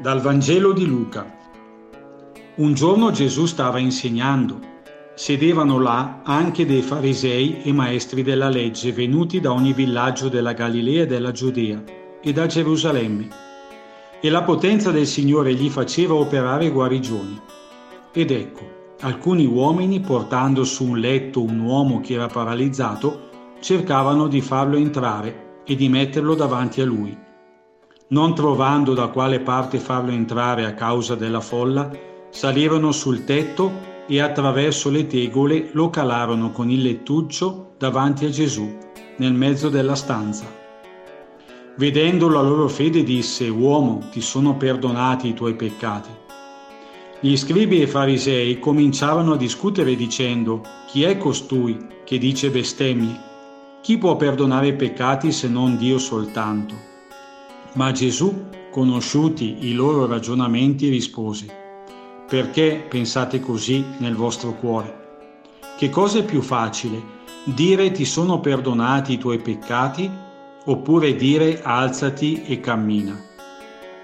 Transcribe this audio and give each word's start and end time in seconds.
Dal 0.00 0.22
Vangelo 0.22 0.72
di 0.72 0.86
Luca. 0.86 1.30
Un 2.54 2.72
giorno 2.72 3.10
Gesù 3.10 3.44
stava 3.44 3.78
insegnando. 3.78 4.58
Sedevano 5.14 5.78
là 5.78 6.22
anche 6.24 6.64
dei 6.64 6.80
farisei 6.80 7.60
e 7.64 7.70
maestri 7.74 8.22
della 8.22 8.48
legge 8.48 8.92
venuti 8.92 9.40
da 9.40 9.52
ogni 9.52 9.74
villaggio 9.74 10.30
della 10.30 10.54
Galilea 10.54 11.02
e 11.02 11.06
della 11.06 11.32
Giudea 11.32 11.82
e 12.22 12.32
da 12.32 12.46
Gerusalemme. 12.46 13.28
E 14.22 14.30
la 14.30 14.42
potenza 14.42 14.90
del 14.90 15.06
Signore 15.06 15.52
gli 15.52 15.68
faceva 15.68 16.14
operare 16.14 16.70
guarigioni. 16.70 17.38
Ed 18.10 18.30
ecco, 18.30 18.94
alcuni 19.00 19.44
uomini 19.44 20.00
portando 20.00 20.64
su 20.64 20.86
un 20.86 20.98
letto 20.98 21.42
un 21.42 21.58
uomo 21.58 22.00
che 22.00 22.14
era 22.14 22.26
paralizzato 22.26 23.28
cercavano 23.60 24.28
di 24.28 24.40
farlo 24.40 24.78
entrare 24.78 25.58
e 25.66 25.76
di 25.76 25.90
metterlo 25.90 26.34
davanti 26.34 26.80
a 26.80 26.86
lui 26.86 27.28
non 28.10 28.34
trovando 28.34 28.92
da 28.94 29.08
quale 29.08 29.40
parte 29.40 29.78
farlo 29.78 30.10
entrare 30.10 30.64
a 30.64 30.74
causa 30.74 31.14
della 31.14 31.40
folla, 31.40 31.90
salirono 32.30 32.92
sul 32.92 33.24
tetto 33.24 33.88
e 34.06 34.20
attraverso 34.20 34.90
le 34.90 35.06
tegole 35.06 35.68
lo 35.72 35.90
calarono 35.90 36.50
con 36.50 36.70
il 36.70 36.82
lettuccio 36.82 37.74
davanti 37.78 38.24
a 38.24 38.30
Gesù, 38.30 38.76
nel 39.18 39.32
mezzo 39.32 39.68
della 39.68 39.94
stanza. 39.94 40.58
Vedendo 41.76 42.28
la 42.28 42.42
loro 42.42 42.68
fede 42.68 43.04
disse, 43.04 43.48
Uomo, 43.48 44.08
ti 44.10 44.20
sono 44.20 44.56
perdonati 44.56 45.28
i 45.28 45.34
tuoi 45.34 45.54
peccati. 45.54 46.10
Gli 47.20 47.36
scribi 47.36 47.80
e 47.80 47.86
farisei 47.86 48.58
cominciarono 48.58 49.34
a 49.34 49.36
discutere 49.36 49.94
dicendo, 49.94 50.62
Chi 50.86 51.04
è 51.04 51.16
costui 51.16 51.78
che 52.04 52.18
dice 52.18 52.50
bestemmie? 52.50 53.28
Chi 53.82 53.98
può 53.98 54.16
perdonare 54.16 54.68
i 54.68 54.74
peccati 54.74 55.30
se 55.30 55.48
non 55.48 55.76
Dio 55.76 55.98
soltanto? 55.98 56.89
Ma 57.74 57.92
Gesù, 57.92 58.46
conosciuti 58.72 59.58
i 59.66 59.74
loro 59.74 60.06
ragionamenti, 60.06 60.88
rispose, 60.88 61.46
Perché 62.28 62.84
pensate 62.88 63.40
così 63.40 63.84
nel 63.98 64.14
vostro 64.14 64.54
cuore? 64.54 64.98
Che 65.76 65.88
cosa 65.88 66.18
è 66.18 66.24
più 66.24 66.42
facile, 66.42 67.02
dire 67.44 67.90
ti 67.90 68.04
sono 68.04 68.38
perdonati 68.38 69.14
i 69.14 69.18
tuoi 69.18 69.38
peccati, 69.38 70.08
oppure 70.64 71.14
dire 71.14 71.60
alzati 71.62 72.44
e 72.44 72.60
cammina? 72.60 73.18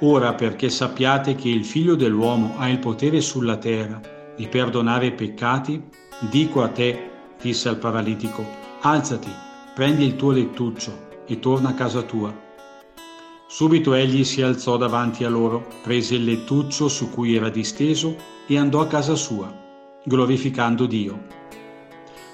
Ora 0.00 0.34
perché 0.34 0.68
sappiate 0.68 1.34
che 1.34 1.48
il 1.48 1.64
figlio 1.64 1.94
dell'uomo 1.94 2.54
ha 2.58 2.68
il 2.68 2.78
potere 2.78 3.20
sulla 3.20 3.56
terra 3.56 4.00
di 4.36 4.46
perdonare 4.46 5.06
i 5.06 5.12
peccati, 5.12 5.82
dico 6.30 6.62
a 6.62 6.68
te, 6.68 7.10
disse 7.40 7.68
al 7.68 7.78
paralitico, 7.78 8.44
alzati, 8.80 9.30
prendi 9.74 10.04
il 10.04 10.14
tuo 10.14 10.30
lettuccio 10.30 11.22
e 11.26 11.38
torna 11.40 11.70
a 11.70 11.74
casa 11.74 12.02
tua. 12.02 12.46
Subito 13.50 13.94
egli 13.94 14.24
si 14.24 14.42
alzò 14.42 14.76
davanti 14.76 15.24
a 15.24 15.30
loro, 15.30 15.66
prese 15.82 16.16
il 16.16 16.24
lettuccio 16.24 16.86
su 16.86 17.08
cui 17.08 17.34
era 17.34 17.48
disteso 17.48 18.14
e 18.46 18.58
andò 18.58 18.82
a 18.82 18.86
casa 18.86 19.14
sua, 19.14 19.50
glorificando 20.04 20.84
Dio. 20.84 21.18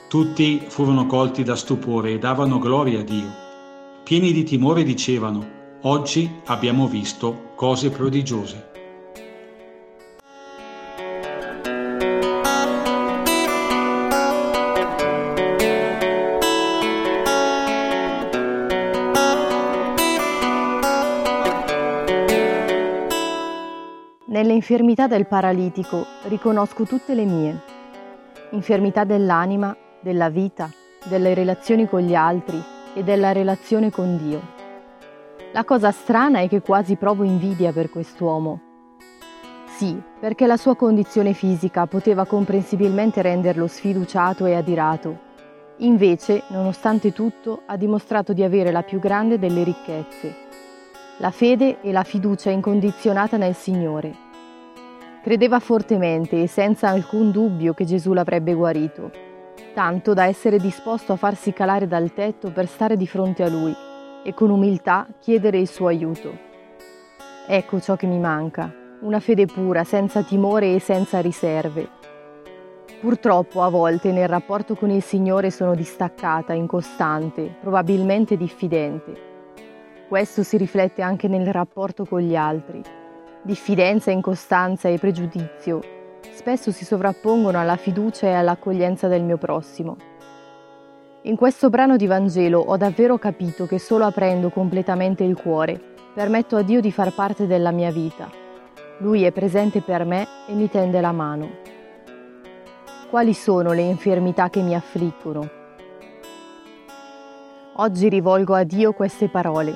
Tutti 0.08 0.60
furono 0.66 1.06
colti 1.06 1.44
da 1.44 1.54
stupore 1.54 2.14
e 2.14 2.18
davano 2.18 2.58
gloria 2.58 2.98
a 2.98 3.04
Dio. 3.04 3.32
Pieni 4.02 4.32
di 4.32 4.42
timore 4.42 4.82
dicevano, 4.82 5.78
oggi 5.82 6.28
abbiamo 6.46 6.88
visto 6.88 7.52
cose 7.54 7.90
prodigiose. 7.90 8.73
Nelle 24.44 24.56
infermità 24.56 25.06
del 25.06 25.26
paralitico 25.26 26.04
riconosco 26.24 26.84
tutte 26.84 27.14
le 27.14 27.24
mie. 27.24 27.62
Infermità 28.50 29.04
dell'anima, 29.04 29.74
della 30.02 30.28
vita, 30.28 30.68
delle 31.04 31.32
relazioni 31.32 31.88
con 31.88 32.00
gli 32.00 32.14
altri 32.14 32.62
e 32.92 33.02
della 33.02 33.32
relazione 33.32 33.90
con 33.90 34.18
Dio. 34.18 34.42
La 35.54 35.64
cosa 35.64 35.90
strana 35.92 36.40
è 36.40 36.48
che 36.48 36.60
quasi 36.60 36.96
provo 36.96 37.24
invidia 37.24 37.72
per 37.72 37.88
quest'uomo. 37.88 38.60
Sì, 39.78 39.98
perché 40.20 40.46
la 40.46 40.58
sua 40.58 40.76
condizione 40.76 41.32
fisica 41.32 41.86
poteva 41.86 42.26
comprensibilmente 42.26 43.22
renderlo 43.22 43.66
sfiduciato 43.66 44.44
e 44.44 44.56
adirato. 44.56 45.20
Invece, 45.78 46.42
nonostante 46.48 47.14
tutto, 47.14 47.62
ha 47.64 47.78
dimostrato 47.78 48.34
di 48.34 48.42
avere 48.42 48.72
la 48.72 48.82
più 48.82 48.98
grande 48.98 49.38
delle 49.38 49.64
ricchezze, 49.64 50.34
la 51.16 51.30
fede 51.30 51.80
e 51.80 51.92
la 51.92 52.02
fiducia 52.02 52.50
incondizionata 52.50 53.38
nel 53.38 53.54
Signore. 53.54 54.23
Credeva 55.24 55.58
fortemente 55.58 56.42
e 56.42 56.46
senza 56.46 56.90
alcun 56.90 57.30
dubbio 57.30 57.72
che 57.72 57.86
Gesù 57.86 58.12
l'avrebbe 58.12 58.52
guarito, 58.52 59.10
tanto 59.72 60.12
da 60.12 60.26
essere 60.26 60.58
disposto 60.58 61.14
a 61.14 61.16
farsi 61.16 61.54
calare 61.54 61.86
dal 61.86 62.12
tetto 62.12 62.52
per 62.52 62.66
stare 62.66 62.94
di 62.94 63.06
fronte 63.06 63.42
a 63.42 63.48
lui 63.48 63.74
e 64.22 64.34
con 64.34 64.50
umiltà 64.50 65.06
chiedere 65.18 65.56
il 65.56 65.66
suo 65.66 65.86
aiuto. 65.86 66.30
Ecco 67.46 67.80
ciò 67.80 67.96
che 67.96 68.06
mi 68.06 68.18
manca, 68.18 68.70
una 69.00 69.18
fede 69.18 69.46
pura, 69.46 69.82
senza 69.82 70.22
timore 70.22 70.74
e 70.74 70.78
senza 70.78 71.20
riserve. 71.20 71.88
Purtroppo 73.00 73.62
a 73.62 73.70
volte 73.70 74.12
nel 74.12 74.28
rapporto 74.28 74.74
con 74.74 74.90
il 74.90 75.02
Signore 75.02 75.50
sono 75.50 75.74
distaccata, 75.74 76.52
incostante, 76.52 77.56
probabilmente 77.62 78.36
diffidente. 78.36 79.14
Questo 80.06 80.42
si 80.42 80.58
riflette 80.58 81.00
anche 81.00 81.28
nel 81.28 81.50
rapporto 81.50 82.04
con 82.04 82.20
gli 82.20 82.36
altri 82.36 83.03
diffidenza, 83.44 84.10
incostanza 84.10 84.88
e 84.88 84.98
pregiudizio 84.98 85.94
spesso 86.34 86.72
si 86.72 86.84
sovrappongono 86.84 87.58
alla 87.58 87.76
fiducia 87.76 88.26
e 88.26 88.34
all'accoglienza 88.34 89.08
del 89.08 89.22
mio 89.22 89.38
prossimo. 89.38 89.96
In 91.22 91.36
questo 91.36 91.70
brano 91.70 91.96
di 91.96 92.06
Vangelo 92.06 92.60
ho 92.60 92.76
davvero 92.76 93.16
capito 93.16 93.66
che 93.66 93.78
solo 93.78 94.04
aprendo 94.04 94.50
completamente 94.50 95.24
il 95.24 95.36
cuore 95.36 95.80
permetto 96.12 96.56
a 96.56 96.62
Dio 96.62 96.80
di 96.80 96.92
far 96.92 97.14
parte 97.14 97.46
della 97.46 97.70
mia 97.70 97.90
vita. 97.90 98.28
Lui 98.98 99.24
è 99.24 99.32
presente 99.32 99.80
per 99.80 100.04
me 100.04 100.26
e 100.46 100.52
mi 100.52 100.68
tende 100.68 101.00
la 101.00 101.12
mano. 101.12 101.48
Quali 103.08 103.32
sono 103.32 103.72
le 103.72 103.82
infermità 103.82 104.50
che 104.50 104.60
mi 104.60 104.74
affliggono? 104.74 105.48
Oggi 107.76 108.08
rivolgo 108.08 108.54
a 108.54 108.64
Dio 108.64 108.92
queste 108.92 109.28
parole. 109.28 109.74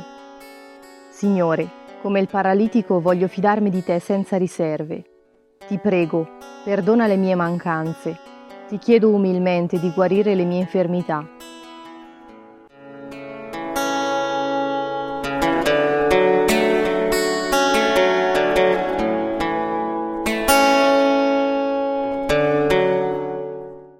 Signore, 1.08 1.68
come 2.00 2.20
il 2.20 2.28
paralitico 2.28 3.00
voglio 3.00 3.28
fidarmi 3.28 3.70
di 3.70 3.82
te 3.82 3.98
senza 3.98 4.36
riserve. 4.36 5.04
Ti 5.66 5.78
prego, 5.78 6.28
perdona 6.64 7.06
le 7.06 7.16
mie 7.16 7.34
mancanze. 7.34 8.16
Ti 8.68 8.78
chiedo 8.78 9.10
umilmente 9.10 9.78
di 9.78 9.90
guarire 9.90 10.34
le 10.34 10.44
mie 10.44 10.60
infermità 10.60 11.36